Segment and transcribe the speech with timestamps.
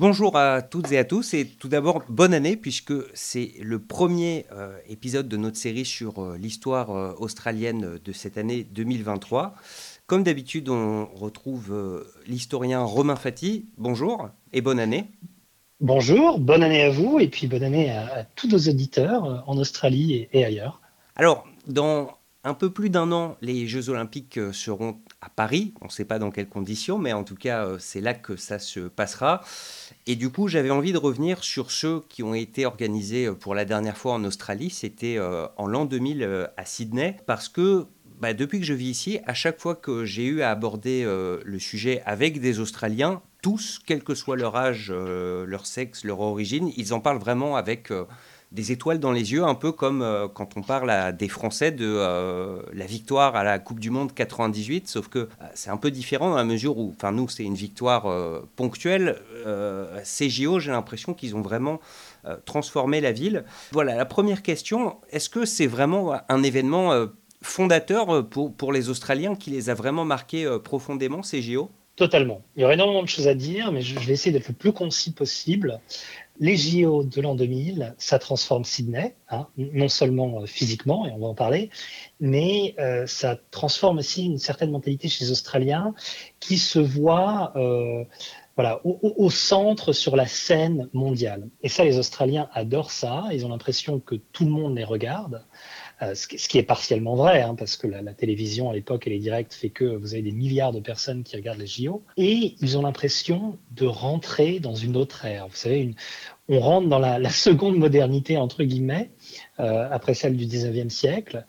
[0.00, 4.46] Bonjour à toutes et à tous et tout d'abord bonne année puisque c'est le premier
[4.50, 9.54] euh, épisode de notre série sur euh, l'histoire euh, australienne de cette année 2023.
[10.06, 13.66] Comme d'habitude, on retrouve l'historien Romain Fati.
[13.76, 15.04] Bonjour et bonne année.
[15.80, 20.28] Bonjour, bonne année à vous et puis bonne année à, tous nos auditeurs en Australie
[20.32, 20.80] et ailleurs.
[21.14, 22.08] Alors, dans
[22.42, 25.74] un peu plus d'un an, les Jeux Olympiques euh, seront à Paris.
[25.82, 28.36] On ne sait pas dans quelles conditions, mais en tout cas, euh, c'est là que
[28.36, 29.42] ça se passera.
[30.06, 33.54] Et du coup, j'avais envie de revenir sur ceux qui ont été organisés euh, pour
[33.54, 34.70] la dernière fois en Australie.
[34.70, 37.86] C'était en l'an 2000 à Sydney, parce que
[38.20, 41.58] bah, depuis que je vis ici, à chaque fois que j'ai eu à aborder le
[41.58, 46.92] sujet avec des Australiens, tous, quel que soit leur âge, leur sexe, leur origine, ils
[46.92, 47.90] en parlent vraiment avec
[48.52, 51.86] des étoiles dans les yeux, un peu comme euh, quand on parle des Français de
[51.86, 55.90] euh, la victoire à la Coupe du Monde 98, sauf que euh, c'est un peu
[55.90, 58.08] différent dans la mesure où, enfin nous, c'est une victoire
[58.56, 59.20] ponctuelle.
[60.04, 61.80] ces JO, j'ai l'impression qu'ils ont vraiment
[62.44, 63.44] transformé la ville.
[63.72, 67.06] Voilà, la première question, est-ce que c'est vraiment un événement
[67.42, 72.42] fondateur pour, pour les Australiens qui les a vraiment marqués profondément, ces JO Totalement.
[72.56, 74.72] Il y aurait énormément de choses à dire, mais je vais essayer d'être le plus
[74.72, 75.80] concis possible
[76.40, 81.18] les JO de l'an 2000, ça transforme Sydney, hein, non seulement euh, physiquement, et on
[81.18, 81.68] va en parler,
[82.18, 85.94] mais euh, ça transforme aussi une certaine mentalité chez les Australiens
[86.40, 88.04] qui se voient euh,
[88.56, 91.48] voilà, au, centre sur la scène mondiale.
[91.62, 95.44] Et ça, les Australiens adorent ça, ils ont l'impression que tout le monde les regarde.
[96.02, 99.18] Euh, ce, qui, est partiellement vrai, hein, parce que la, télévision à l'époque et les
[99.18, 102.78] directs fait que vous avez des milliards de personnes qui regardent les JO, et ils
[102.78, 105.48] ont l'impression de rentrer dans une autre ère.
[105.48, 105.94] Vous savez,
[106.48, 109.10] on rentre dans la, seconde modernité, entre guillemets,
[109.58, 111.44] euh, après celle du 19e siècle,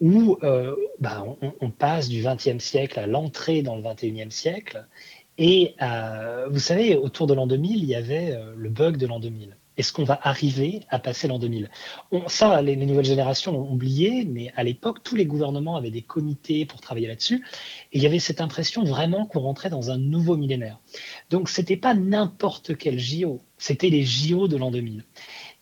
[0.00, 1.24] où euh, bah,
[1.60, 4.86] on, passe du 20e siècle à l'entrée dans le 21e siècle.
[5.38, 5.74] Et
[6.50, 9.92] vous savez, autour de l'an 2000, il y avait le bug de l'an 2000 est-ce
[9.92, 11.70] qu'on va arriver à passer l'an 2000
[12.28, 16.64] Ça, les, nouvelles générations l'ont oublié, mais à l'époque, tous les gouvernements avaient des comités
[16.64, 17.44] pour travailler là-dessus,
[17.92, 20.78] et il y avait cette impression vraiment qu'on rentrait dans un nouveau millénaire.
[21.30, 25.04] Donc, c'était pas n'importe quel JO, c'était les JO de l'an 2000.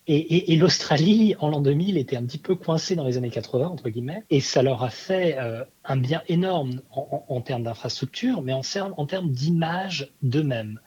[0.08, 3.88] Et, l'Australie, en l'an 2000, était un petit peu coincée dans les années 80, entre
[3.88, 9.06] guillemets, et ça leur a fait euh, un bien énorme en, termes d'infrastructure, mais en,
[9.06, 10.80] termes d'image d'eux-mêmes.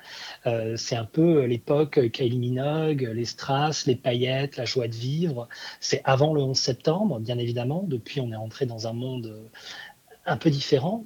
[0.47, 5.47] Euh, c'est un peu l'époque Kylie Minogue, les strass, les paillettes, la joie de vivre.
[5.79, 7.85] C'est avant le 11 septembre, bien évidemment.
[7.87, 9.47] Depuis, on est entré dans un monde euh,
[10.25, 11.05] un peu différent.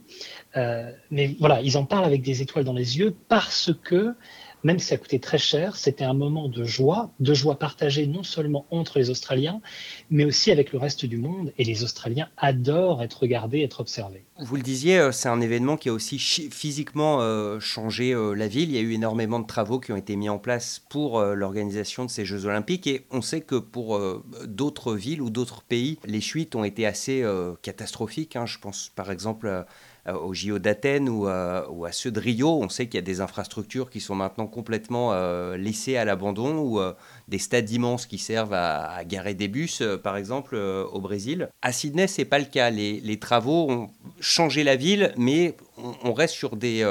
[0.56, 4.16] mais voilà, ils en parlent avec des étoiles dans les yeux parce que
[4.64, 8.24] même si ça coûtait très cher, c'était un moment de joie, de joie partagée non
[8.24, 9.62] seulement entre les Australiens,
[10.10, 11.54] mais aussi avec le reste du monde.
[11.58, 14.26] Et les Australiens adorent être regardés, être observés.
[14.42, 18.48] Vous le disiez, euh, c'est un événement qui a aussi physiquement euh, changé euh, la
[18.48, 18.70] ville.
[18.70, 22.06] Il y a eu énormément de travaux qui ont été mis en place pour l'organisation
[22.06, 22.88] de ces Jeux olympiques.
[22.88, 24.00] Et on sait que pour
[24.46, 27.24] d'autres villes ou d'autres pays, les chutes ont été assez
[27.62, 28.36] catastrophiques.
[28.36, 28.46] Hein.
[28.46, 29.66] Je pense par exemple
[30.10, 32.60] euh, au JO d'Athènes ou, ou, à ceux de Rio.
[32.62, 36.58] On sait qu'il y a des infrastructures qui sont maintenant complètement euh, laissées à l'abandon
[36.60, 36.94] ou euh,
[37.28, 41.50] des stades immenses qui servent à, garer des bus, par exemple, au Brésil.
[41.62, 42.70] À Sydney, c'est pas le cas.
[42.70, 43.90] Les, travaux ont
[44.20, 45.56] changé la ville, mais
[46.04, 46.84] on, reste sur des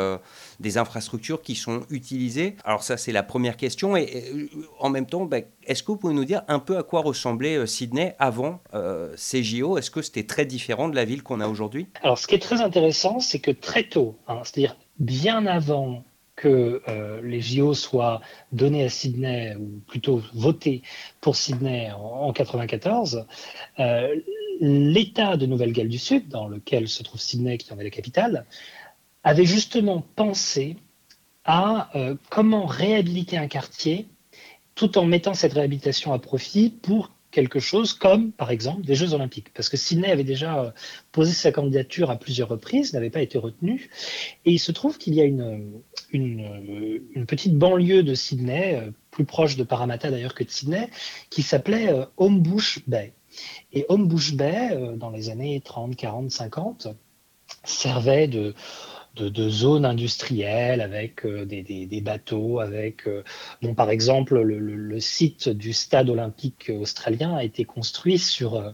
[0.60, 2.56] des infrastructures qui sont utilisées.
[2.64, 3.96] Alors ça, c'est la première question.
[3.96, 4.48] Et,
[4.78, 7.56] en même temps, ben, est-ce que vous pouvez nous dire un peu à quoi ressemblait
[7.56, 11.41] euh, Sydney avant euh, ces JO Est-ce que c'était très différent de la ville qu'on
[11.41, 11.86] a aujourd'hui?
[12.02, 16.04] Alors ce qui est très intéressant, c'est que très tôt, hein, c'est-à-dire bien avant
[16.34, 18.20] que euh, les JO soient
[18.52, 20.82] donnés à Sydney, ou plutôt votés
[21.20, 23.26] pour Sydney en 1994,
[24.60, 28.44] l'État de Nouvelle-Galles du Sud, dans lequel se trouve Sydney, qui en est la capitale,
[29.24, 30.76] avait justement pensé
[31.44, 34.06] à euh, comment réhabiliter un quartier
[34.74, 39.12] tout en mettant cette réhabilitation à profit pour quelque chose comme, par exemple, des Jeux
[39.12, 39.52] Olympiques.
[39.54, 40.70] Parce que Sydney avait déjà euh,
[41.10, 43.91] posé sa candidature à plusieurs reprises, n'avait pas été retenu.
[44.44, 45.82] Et il se trouve qu'il y a une,
[46.12, 50.88] une, petite banlieue de Sydney, euh, plus proche de Parramatta d'ailleurs que de Sydney,
[51.30, 53.14] qui s'appelait Homebush Bay.
[53.72, 56.88] Et Homebush Bay, dans les années 30, 40, 50,
[57.64, 58.54] servait de
[59.22, 63.22] de, zones industrielles avec euh, des, bateaux, avec euh,
[63.62, 68.70] bon, par exemple le, site du stade olympique australien a été construit sur euh,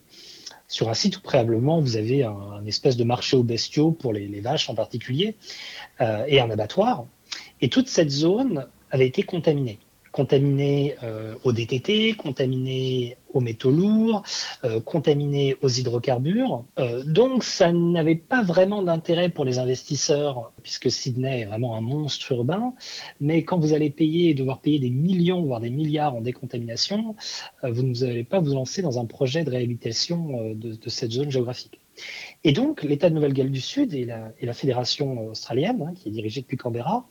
[0.66, 4.40] sur un site où préalablement vous avez un, espèce de marché aux bestiaux pour les,
[4.40, 5.36] vaches en particulier
[6.00, 7.04] et un abattoir.
[7.60, 9.78] Et toute cette zone avait été contaminée.
[10.14, 14.22] Contaminés euh, au DTT, contaminés aux métaux lourds,
[14.62, 16.64] euh, contaminés aux hydrocarbures.
[16.78, 21.80] Euh, donc ça n'avait pas vraiment d'intérêt pour les investisseurs, puisque Sydney est vraiment un
[21.80, 22.74] monstre urbain.
[23.20, 27.16] Mais quand vous allez payer devoir payer des millions, voire des milliards en décontamination,
[27.64, 31.80] vous n'allez pas vous lancer dans un projet de réhabilitation de cette zone géographique.
[32.42, 36.42] Et donc, l'État de Nouvelle-Galles du Sud et la, fédération australienne, hein, qui est dirigée
[36.42, 37.06] depuis Canberra,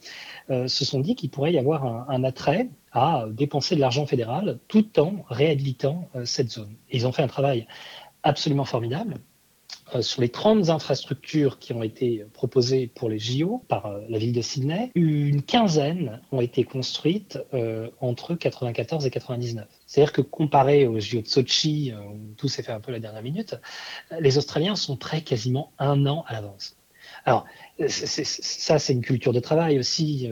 [0.50, 4.60] euh, se sont dit qu'il pourrait y avoir un, attrait à dépenser de l'argent fédéral
[4.68, 6.76] tout en réhabilitant euh, cette zone.
[6.92, 7.68] Ils ont fait un travail
[8.22, 9.16] absolument formidable.
[9.96, 14.18] Euh, sur les 30 infrastructures qui ont été proposées pour les JO par euh, la
[14.18, 19.68] ville de Sydney, une quinzaine ont été construites euh, entre 94 et 99.
[19.86, 23.22] C'est-à-dire que comparé aux JO de Sochi, où tout s'est fait un peu la dernière
[23.22, 23.56] minute,
[24.20, 26.76] les Australiens sont prêts quasiment un an à l'avance.
[27.26, 27.46] Alors,
[27.88, 30.30] ça, c'est une culture de travail aussi,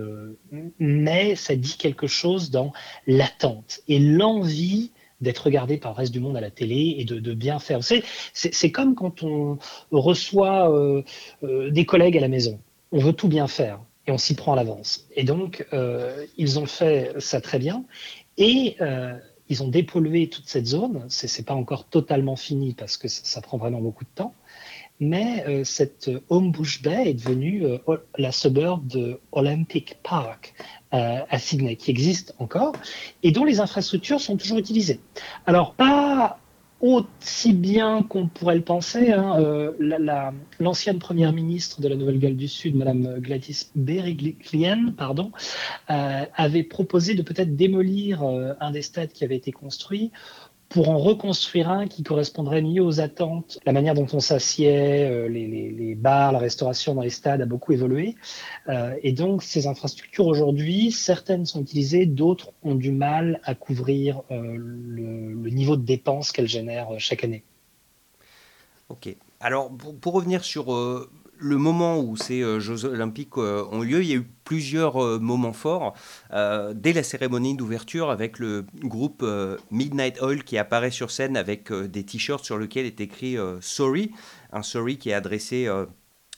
[0.79, 2.73] mais ça dit quelque chose dans
[3.07, 7.33] l'attente et l'envie d'être regardé par le reste du monde à la télé et de,
[7.33, 7.79] bien faire.
[8.33, 9.57] C'est comme quand on
[9.91, 11.03] reçoit euh,
[11.43, 12.59] euh, des collègues à la maison.
[12.91, 15.07] On veut tout bien faire et on s'y prend à l'avance.
[15.15, 17.85] Et donc, euh, ils ont fait ça très bien.
[18.37, 18.77] Et
[19.49, 21.05] ils ont dépollué toute cette zone.
[21.09, 24.33] C'est pas encore totalement fini parce que ça prend vraiment beaucoup de temps
[25.01, 30.53] mais euh, cette Homebush Bay est devenue euh, la suburb de Olympic Park
[30.93, 32.73] euh, à Sydney, qui existe encore,
[33.23, 34.99] et dont les infrastructures sont toujours utilisées.
[35.47, 36.37] Alors, pas
[36.81, 39.11] aussi bien qu'on pourrait le penser.
[39.11, 39.37] Hein,
[40.59, 45.31] L'ancienne première ministre de la Nouvelle-Galles du Sud, Madame Gladys Berejiklian, pardon,
[45.87, 50.11] avait proposé de peut-être démolir un des stades qui avait été construit
[50.71, 53.59] pour en reconstruire un qui correspondrait mieux aux attentes.
[53.65, 57.73] La manière dont on s'assied, euh, les, bars, la restauration dans les stades a beaucoup
[57.73, 58.15] évolué.
[58.69, 64.21] Euh, et donc, ces infrastructures aujourd'hui, certaines sont utilisées, d'autres ont du mal à couvrir
[64.31, 67.43] euh, le, niveau de dépenses qu'elles génèrent chaque année.
[68.87, 69.13] Ok.
[69.41, 69.69] Alors,
[69.99, 70.71] pour, revenir sur
[71.41, 75.03] le moment où ces euh, Jeux olympiques euh, ont lieu, il y a eu plusieurs
[75.03, 75.95] euh, moments forts.
[76.73, 79.25] dès la cérémonie d'ouverture, avec le groupe
[79.71, 84.11] Midnight Oil qui apparaît sur scène avec des t-shirts sur lesquels est écrit Sorry,
[84.51, 85.69] un Sorry qui est adressé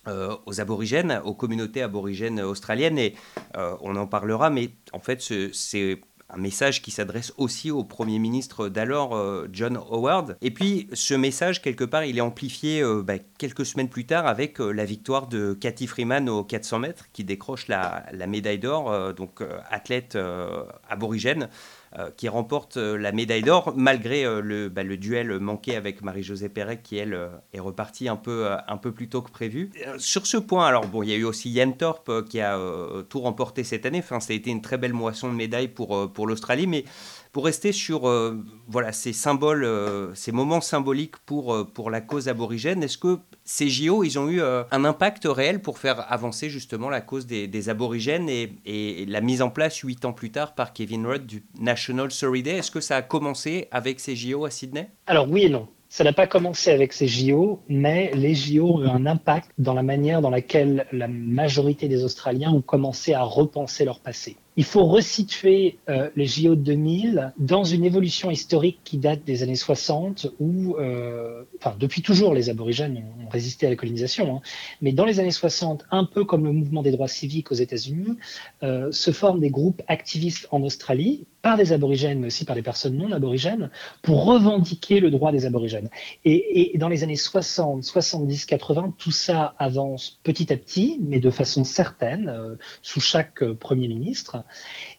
[0.08, 3.16] aux aborigènes, aux communautés aborigènes australiennes, et
[3.56, 5.22] on en parlera, mais en fait,
[5.54, 6.02] c'est
[6.34, 10.38] un message qui s'adresse aussi au Premier ministre d'alors, euh, John Howard.
[10.42, 14.26] Et puis ce message, quelque part, il est amplifié euh, bah, quelques semaines plus tard
[14.26, 18.60] avec euh, la victoire de Cathy Freeman aux 400 mètres, qui décroche la, la médaille
[18.60, 20.18] d'or, donc athlète
[20.90, 21.50] aborigène.
[22.00, 26.02] Euh, qui remporte euh, la médaille d'or, malgré euh, le, bah, le, duel manqué avec
[26.02, 27.16] Marie-Josée Pérec, qui, elle,
[27.54, 29.70] est repartie un peu, un peu plus tôt que prévu.
[30.00, 32.58] Sur ce point, alors, bon, il y a eu aussi Yann Thorpe qui a
[33.10, 34.00] tout remporté cette année.
[34.00, 36.84] Enfin, ça a été une très belle moisson de médailles pour, pour l'Australie, mais
[37.32, 38.02] pour rester sur
[38.68, 39.68] voilà, ces symboles,
[40.16, 44.42] ces moments symboliques pour, pour la cause aborigène, est-ce que ces JO, ils ont eu
[44.42, 49.22] un impact réel pour faire avancer justement la cause des, des aborigènes et, et, la
[49.22, 52.58] mise en place huit ans plus tard par Kevin Rudd du National Sorry Day.
[52.58, 54.90] Est-ce que ça a commencé avec ces JO à Sydney?
[55.08, 55.68] Alors oui et non.
[55.90, 59.76] Ça n'a pas commencé avec ces JO, mais les JO ont eu un impact dans
[59.76, 64.64] la manière dans laquelle la majorité des Australiens ont commencé à repenser leur passé il
[64.64, 69.56] faut resituer euh, les JO de 2000 dans une évolution historique qui date des années
[69.56, 74.42] 60 où, euh, enfin, depuis toujours, les aborigènes ont résisté à la colonisation, hein,
[74.82, 78.18] mais dans les années 60, un peu comme le mouvement des droits civiques aux États-Unis,
[78.62, 82.62] euh, se forment des groupes activistes en Australie par des aborigènes, mais aussi par des
[82.62, 83.70] personnes non aborigènes,
[84.02, 85.90] pour revendiquer le droit des aborigènes.
[86.24, 91.20] Et, et dans les années 60, 70, 80, tout ça avance petit à petit, mais
[91.20, 94.43] de façon certaine, euh, sous chaque euh, Premier ministre.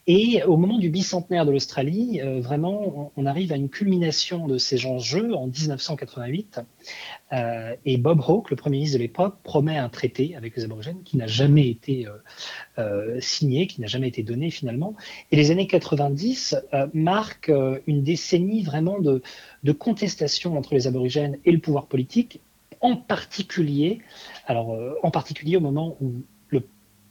[0.07, 4.59] Et au moment du bicentenaire de l'Australie, euh, vraiment, on, arrive à une culmination de
[4.59, 6.61] ces enjeux en 1988.
[7.33, 11.03] Euh, et Bob Hawke, le Premier ministre de l'époque, promet un traité avec les aborigènes
[11.05, 12.07] qui n'a jamais été
[12.79, 14.95] euh, signé, qui n'a jamais été donné finalement.
[15.33, 17.53] Et les années 90 euh, marquent
[17.87, 19.23] une décennie vraiment de,
[19.63, 22.41] de contestation entre les aborigènes et le pouvoir politique
[22.81, 24.01] en particulier,
[24.47, 26.17] alors en particulier au moment où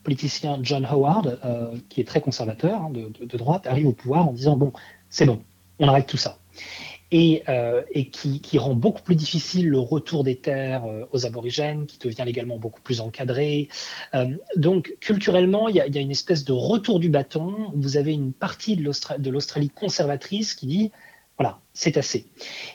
[0.03, 4.33] politicien John Howard, euh, qui est très conservateur hein, de, droite, arrive au pouvoir en
[4.33, 4.73] disant bon,
[5.09, 5.41] c'est bon,
[5.79, 6.37] on arrête tout ça.
[7.11, 11.99] Et, euh, qui, rend beaucoup plus difficile le retour des terres euh, aux aborigènes, qui
[11.99, 13.69] devient légalement beaucoup plus encadré.
[14.55, 17.71] Donc, culturellement, il y, a, une espèce de retour du bâton.
[17.75, 20.91] Vous avez une partie de l'Australie conservatrice qui dit
[21.37, 22.27] voilà, c'est assez.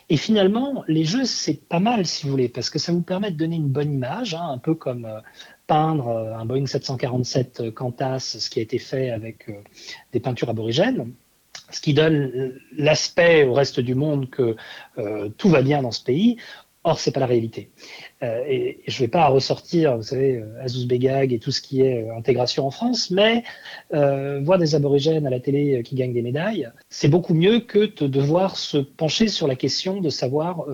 [0.09, 3.31] Et finalement, les jeux, c'est pas mal, si vous voulez, parce que ça vous permet
[3.31, 5.07] de donner une bonne image, hein, un peu comme
[5.69, 9.53] peindre un Boeing 747 Qantas, ce qui a été fait avec euh,
[10.11, 11.13] des peintures aborigènes.
[11.71, 14.55] ce qui donne l'aspect au reste du monde que
[15.37, 16.37] tout va bien dans ce pays.
[16.85, 17.71] Or, c'est pas la réalité.
[18.23, 21.81] Euh, et, je vais pas ressortir, vous savez, euh, Azouz Begag et tout ce qui
[21.81, 23.43] est euh, intégration en France, mais
[23.93, 27.79] euh, voir des aborigènes à la télé qui gagnent des médailles, c'est beaucoup mieux que
[27.79, 30.65] de devoir se pencher sur la question de savoir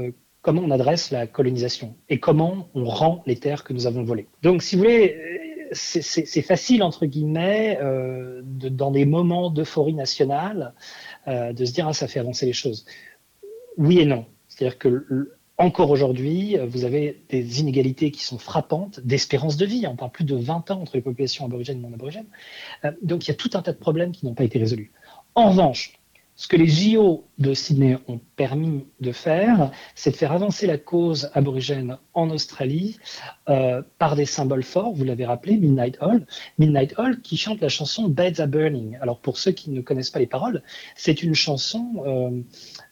[0.46, 4.28] comment on adresse la colonisation et comment on rend les terres que nous avons volées.
[4.44, 5.18] Donc, si vous voulez,
[5.72, 10.76] c'est facile, entre guillemets, de, dans des moments d'euphorie nationale,
[11.28, 12.86] de se dire, ah, ça fait avancer les choses.
[13.80, 14.26] Oui et non.
[14.48, 19.88] C'est-à-dire que encore aujourd'hui, vous avez des inégalités qui sont frappantes d'espérance de vie.
[19.88, 22.28] On parle plus de 20 ans entre les populations aborigènes et non aborigènes.
[22.84, 24.92] Euh, donc il y a tout un tas de problèmes qui n'ont pas été résolus.
[25.34, 25.95] En revanche,
[26.36, 30.78] ce que les JO de Sydney ont permis de faire, c'est de faire avancer la
[30.78, 32.98] cause aborigène en Australie
[33.48, 34.94] euh, par des symboles forts.
[34.94, 36.26] Vous l'avez rappelé, Midnight Hall.
[36.60, 38.98] Midnight Hall qui chante la chanson Beds Are Burning.
[39.02, 40.62] Alors pour ceux qui ne connaissent pas les paroles,
[40.96, 42.42] c'est une chanson euh,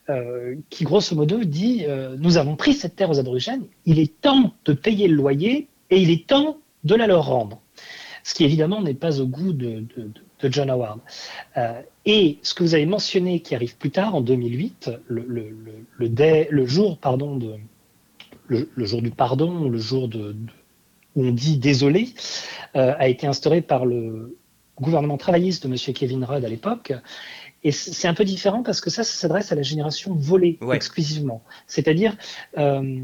[0.09, 1.85] euh, qui grosso modo dit
[2.17, 6.01] nous avons pris cette terre aux aborigènes, il est temps de payer le loyer et
[6.01, 7.61] il est temps de la leur rendre.
[8.23, 9.85] Ce qui évidemment n'est pas au goût de,
[10.51, 10.99] John Howard.
[11.57, 15.25] Euh, et ce que vous avez mentionné qui arrive plus tard, en 2008, le,
[15.97, 17.55] le, jour, pardon, de,
[18.47, 20.35] le, jour du pardon, le jour de,
[21.15, 22.09] où on dit désolé,
[22.73, 24.35] a été instauré par le
[24.81, 25.93] gouvernement travailliste de M.
[25.93, 26.93] Kevin Rudd à l'époque.
[27.63, 31.43] Et c'est un peu différent parce que ça, ça s'adresse à la génération volée exclusivement.
[31.65, 32.17] C'est-à-dire,
[32.57, 32.99] euh,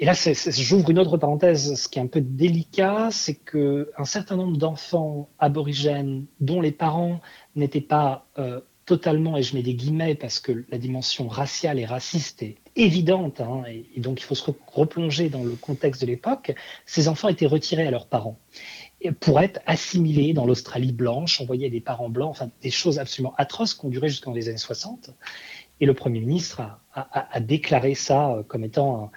[0.00, 4.04] et là, j'ouvre une autre parenthèse, ce qui est un peu délicat, c'est que un
[4.04, 7.20] certain nombre d'enfants aborigènes dont les parents
[7.56, 11.84] n'étaient pas euh, totalement, et je mets des guillemets parce que la dimension raciale et
[11.84, 16.54] raciste est évidente, hein, et, donc il faut se replonger dans le contexte de l'époque,
[16.86, 18.38] ces enfants étaient retirés à leurs parents
[19.20, 23.74] pour être assimilés dans l'Australie blanche, envoyés des parents blancs, enfin des choses absolument atroces
[23.74, 25.10] qui ont duré jusqu'en les années 60.
[25.80, 29.12] Et le Premier ministre a, déclaré ça euh, comme étant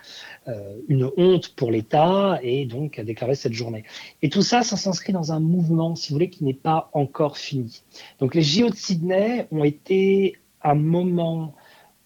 [0.47, 3.83] euh, une honte pour l'État et donc a déclaré cette journée.
[4.21, 7.37] Et tout ça, ça s'inscrit dans un mouvement, si vous voulez, qui n'est pas encore
[7.37, 7.81] fini.
[8.19, 11.55] Donc les JO de Sydney ont été un moment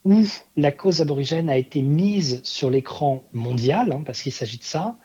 [0.05, 0.23] où
[0.55, 4.97] la cause aborigène a été mise sur l'écran mondial, hein, parce qu'il s'agit de ça,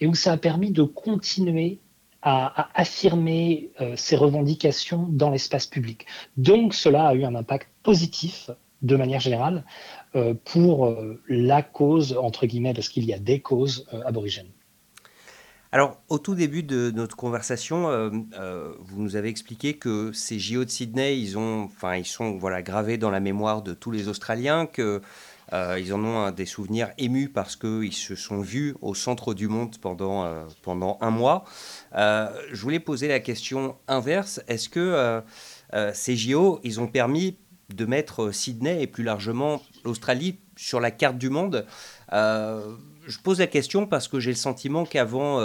[0.00, 1.78] et où ça a permis de continuer
[2.22, 6.06] à, affirmer euh, ses revendications dans l'espace public.
[6.36, 8.50] Donc cela a eu un impact positif
[8.82, 9.64] de manière générale
[10.14, 14.50] euh, pour euh, la cause, entre guillemets, parce qu'il y a des causes aborigènes.
[15.70, 18.10] Alors, au tout début de notre conversation,
[18.80, 22.96] vous nous avez expliqué que ces JO de Sydney, ils, ont, ils sont voilà, gravés
[22.96, 25.02] dans la mémoire de tous les Australiens, que
[25.52, 29.48] euh, ils en ont des souvenirs émus parce qu'ils se sont vus au centre du
[29.48, 31.44] monde pendant, euh, pendant un mois.
[31.94, 34.42] Euh, je voulais poser la question inverse.
[34.48, 35.22] Est-ce que
[35.92, 37.36] ces JO, ils ont permis
[37.74, 41.66] de mettre Sydney et plus largement l'Australie sur la carte du monde
[42.10, 45.40] Je pose la question parce que j'ai le sentiment qu'avant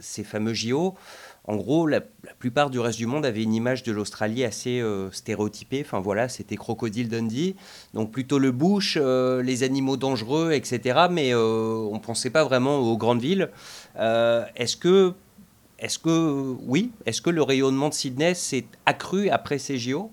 [0.00, 0.94] ces fameux JO,
[1.46, 2.00] en gros, la,
[2.38, 5.82] plupart du reste du monde avait une image de l'Australie assez euh, stéréotypée.
[5.84, 7.54] Enfin voilà, c'était Crocodile Dundee,
[7.92, 11.06] donc plutôt le bush, euh, les animaux dangereux, etc.
[11.10, 13.50] Mais euh, on ne pensait pas vraiment aux grandes villes.
[13.96, 15.12] est-ce que,
[15.78, 20.10] est-ce que, oui, est-ce que le rayonnement de Sydney s'est accru après ces JO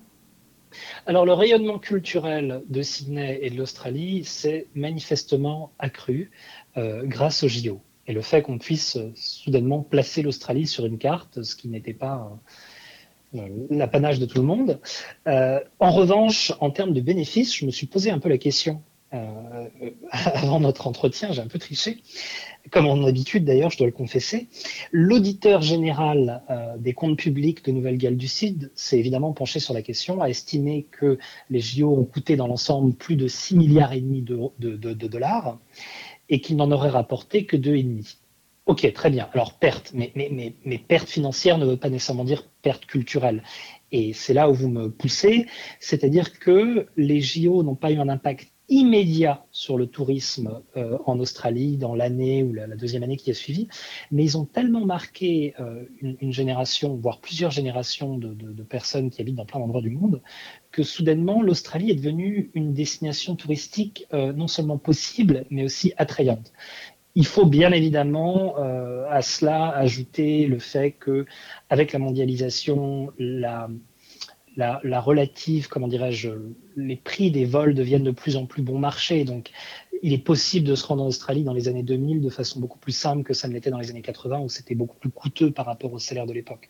[1.05, 6.31] alors le rayonnement culturel de Sydney et de l'Australie s'est manifestement accru
[6.75, 11.43] grâce aux JO et le fait qu'on puisse euh, soudainement placer l'Australie sur une carte,
[11.43, 12.37] ce qui n'était pas
[13.35, 14.79] euh, l'apanage de tout le monde.
[15.27, 18.81] Euh, en revanche, en termes de bénéfices, je me suis posé un peu la question
[20.11, 22.01] avant notre entretien, j'ai un peu triché,
[22.71, 24.47] comme en habitude d'ailleurs, je dois le confesser.
[24.91, 26.43] L'auditeur général
[26.79, 30.87] des comptes publics de Nouvelle-Galles du Sud s'est évidemment penché sur la question, a estimé
[30.91, 31.17] que
[31.49, 35.59] les JO ont coûté dans l'ensemble plus de 6 milliards et demi de, dollars
[36.29, 38.15] et qu'il n'en aurait rapporté que 2,5.
[38.67, 39.27] Ok, très bien.
[39.33, 43.43] Alors perte, mais, perte financière ne veut pas nécessairement dire perte culturelle.
[43.91, 45.47] Et c'est là où vous me poussez,
[45.79, 51.19] c'est-à-dire que les JO n'ont pas eu un impact immédiat sur le tourisme euh, en
[51.19, 53.67] Australie dans l'année ou la, deuxième année qui a suivi,
[54.11, 59.35] mais ils ont tellement marqué euh, une, génération, voire plusieurs générations de, personnes qui habitent
[59.35, 60.21] dans plein d'endroits du monde,
[60.71, 66.53] que soudainement l'Australie est devenue une destination touristique euh, non seulement possible, mais aussi attrayante.
[67.13, 71.25] Il faut bien évidemment à cela ajouter le fait que,
[71.69, 73.67] avec la mondialisation, la,
[74.57, 76.29] la, relative, comment dirais-je,
[76.75, 79.23] les prix des vols deviennent de plus en plus bon marché.
[79.23, 79.51] Donc,
[80.03, 82.79] il est possible de se rendre en Australie dans les années 2000 de façon beaucoup
[82.79, 85.51] plus simple que ça ne l'était dans les années 80 où c'était beaucoup plus coûteux
[85.51, 86.69] par rapport au salaire de l'époque.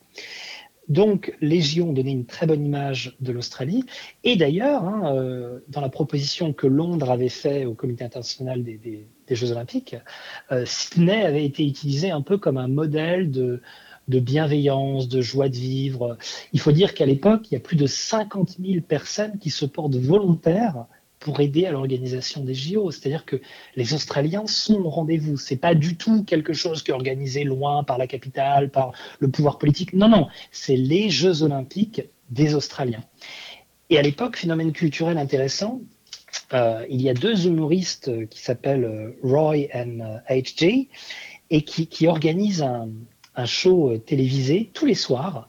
[0.88, 3.86] Donc, ont donné une très bonne image de l'Australie.
[4.24, 9.08] Et d'ailleurs, hein, euh, dans la proposition que Londres avait fait au Comité international des,
[9.30, 9.96] Jeux olympiques,
[10.52, 13.62] euh, Sydney avait été utilisé un peu comme un modèle de,
[14.08, 16.18] de bienveillance, de joie de vivre.
[16.54, 19.66] Il faut dire qu'à l'époque, il y a plus de 50 000 personnes qui se
[19.66, 20.86] portent volontaires
[21.22, 22.92] pour aider à l'organisation des JO.
[22.92, 23.40] C'est-à-dire que
[23.76, 25.38] les Australiens sont au rendez-vous.
[25.38, 29.30] C'est pas du tout quelque chose qui est organisé loin par la capitale, par le
[29.30, 29.94] pouvoir politique.
[29.94, 33.04] Non, non, c'est les Jeux olympiques des Australiens.
[33.90, 35.82] Et à l'époque, phénomène culturel intéressant,
[36.54, 39.70] euh, il y a deux humoristes qui s'appellent euh, Roy et
[40.30, 40.90] H.G.
[40.90, 40.96] Euh,
[41.54, 42.88] et qui organisent un,
[43.36, 45.48] un show télévisé tous les soirs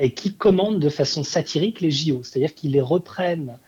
[0.00, 2.22] et qui commandent de façon satirique les JO.
[2.22, 3.58] C'est-à-dire qu'ils les reprennent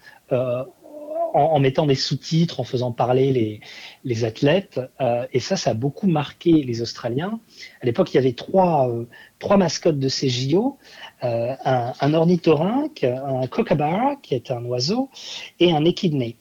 [1.35, 3.61] en, mettant des sous-titres, en faisant parler les,
[4.05, 4.81] les athlètes.
[5.01, 7.41] Euh, et ça, ça a beaucoup marqué les Australiens.
[7.83, 9.07] À l'époque, il y avait trois, euh,
[9.41, 10.79] trois mascottes de ces JO.
[11.25, 15.11] Euh, un, un ornithorynque, un kookaburra, qui est un oiseau,
[15.59, 16.37] et un échidné.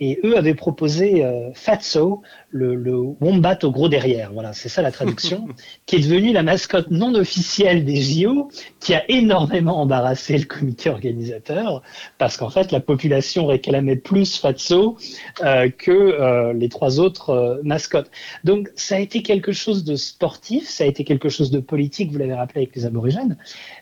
[0.00, 4.32] Et eux avaient proposé euh, Fatso, le, le, wombat au gros derrière.
[4.32, 5.48] Voilà, c'est ça la traduction,
[5.86, 10.90] qui est devenue la mascotte non officielle des JO, qui a énormément embarrassé le comité
[10.90, 11.82] organisateur,
[12.18, 14.96] parce qu'en fait, la population réclamait plus Fatso
[15.44, 18.10] euh, que euh, les trois autres euh, mascottes.
[18.44, 22.10] Donc, ça a été quelque chose de sportif, ça a été quelque chose de politique,
[22.10, 23.36] vous l'avez rappelé avec les aborigènes,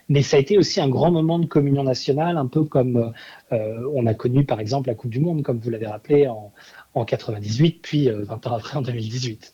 [0.09, 3.13] mais ça a été aussi un grand moment de communion nationale, un peu comme
[3.51, 6.51] on a connu par exemple la Coupe du Monde, comme vous l'avez rappelé, en,
[6.93, 9.53] en 98, puis 20 euh, ans après en 2018.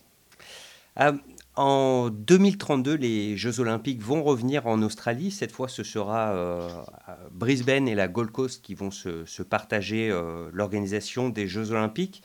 [1.00, 1.12] Euh,
[1.56, 5.30] en 2032, les Jeux Olympiques vont revenir en Australie.
[5.30, 6.84] Cette fois, ce sera
[7.32, 10.14] Brisbane et la Gold Coast qui vont se, partager
[10.52, 12.22] l'organisation des Jeux Olympiques.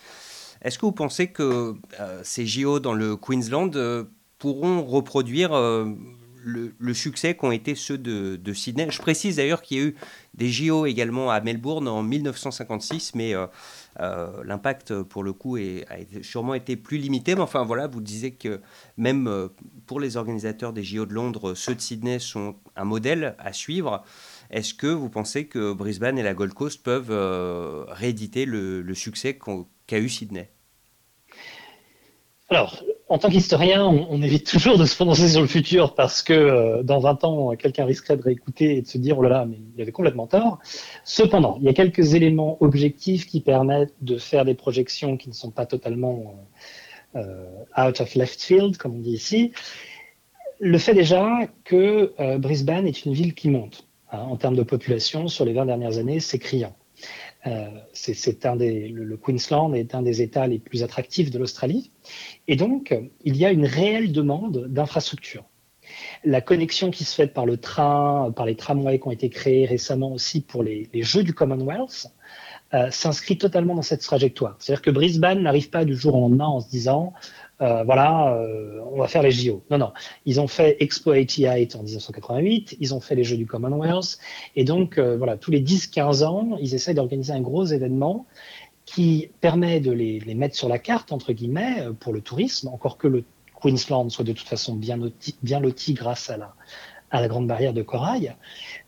[0.62, 1.76] Est-ce que vous pensez que
[2.24, 3.72] ces JO dans le Queensland
[4.38, 5.52] pourront reproduire
[6.44, 8.88] le, succès qu'ont été ceux de, Sydney.
[8.90, 9.96] Je précise d'ailleurs qu'il y a eu
[10.34, 13.48] des JO également à Melbourne en 1956, mais euh,
[14.00, 17.36] euh, l'impact pour le coup a sûrement été plus limité.
[17.36, 18.62] Mais enfin voilà, vous disiez que
[18.98, 19.48] même euh,
[19.86, 24.04] pour les organisateurs des JO de Londres, ceux de Sydney sont un modèle à suivre.
[24.50, 29.40] Est-ce que vous pensez que Brisbane et la Gold Coast peuvent rééditer le, succès
[29.88, 30.50] qu'a eu Sydney?
[32.50, 36.32] Alors, en tant qu'historien, on, évite toujours de se prononcer sur le futur parce que
[36.32, 39.46] euh, dans 20 ans, quelqu'un risquerait de réécouter et de se dire oh là là,
[39.46, 40.60] mais il avait complètement tort.
[41.04, 45.34] Cependant, il y a quelques éléments objectifs qui permettent de faire des projections qui ne
[45.34, 46.36] sont pas totalement
[47.18, 47.46] euh,
[47.78, 49.52] out of left field, comme on dit ici.
[50.62, 51.28] Le fait déjà
[51.66, 55.52] que euh, Brisbane est une ville qui monte hein, en termes de population sur les
[55.52, 56.74] 20 dernières années, c'est criant.
[57.48, 61.92] Euh, c'est un des, le, Queensland est un des États les plus attractifs de l'Australie.
[62.48, 65.46] Et donc, il y a une réelle demande d'infrastructures.
[66.24, 69.66] La connexion qui se fait par le train, par les tramways qui ont été créés
[69.66, 72.08] récemment aussi pour les, Jeux du Commonwealth,
[72.74, 74.56] euh, s'inscrit totalement dans cette trajectoire.
[74.60, 77.14] C'est-à-dire que Brisbane n'arrive pas du jour au lendemain en se disant
[77.62, 79.64] euh, voilà, euh, on va faire les JO.
[79.70, 79.92] Non, non.
[80.26, 84.18] Ils ont fait Expo 88 en 1988, ils ont fait les Jeux du Commonwealth,
[84.56, 88.26] et donc, euh, voilà, tous les 10-15 ans, ils essayent d'organiser un gros événement
[88.86, 92.98] qui permet de les, les, mettre sur la carte, entre guillemets, pour le tourisme, encore
[92.98, 93.24] que le
[93.62, 94.98] Queensland soit de toute façon bien,
[95.44, 96.56] bien loti grâce à la,
[97.12, 98.34] à la grande barrière de corail,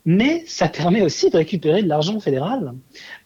[0.04, 2.74] mais ça permet aussi de récupérer de l'argent fédéral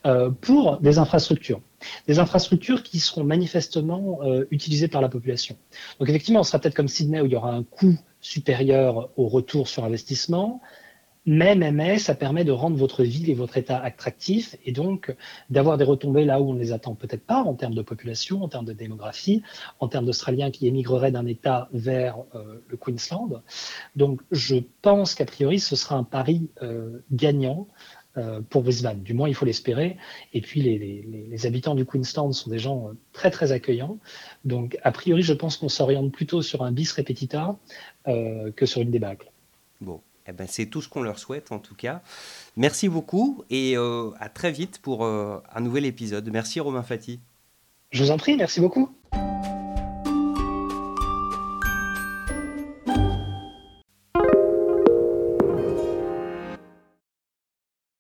[0.06, 1.60] euh, pour des infrastructures.
[2.06, 5.56] Des infrastructures qui seront manifestement euh, utilisées par la population.
[5.98, 9.28] Donc effectivement, on sera peut-être comme Sydney où il y aura un coût supérieur au
[9.28, 10.60] retour sur investissement,
[11.30, 15.14] mais, mais, ça permet de rendre votre ville et votre État attractif et donc
[15.50, 18.42] d'avoir des retombées là où on ne les attend peut-être pas en termes de population,
[18.42, 19.42] en termes de démographie,
[19.78, 23.42] en termes d'Australiens qui émigreraient d'un État vers euh, le Queensland.
[23.94, 27.68] Donc je pense qu'a priori ce sera un pari euh, gagnant
[28.50, 29.02] pour Brisbane.
[29.02, 29.96] Du moins, il faut l'espérer.
[30.32, 33.98] Et puis, les, les, les, habitants du Queensland sont des gens très, très accueillants.
[34.44, 37.56] Donc, a priori, je pense qu'on s'oriente plutôt sur un bis repetita
[38.08, 39.30] euh, que sur une débâcle.
[39.80, 42.02] Bon, eh ben, c'est tout ce qu'on leur souhaite en tout cas.
[42.56, 46.28] Merci beaucoup et euh, à très vite pour euh, un nouvel épisode.
[46.30, 47.20] Merci Romain Fati.
[47.90, 48.90] Je vous en prie, merci beaucoup.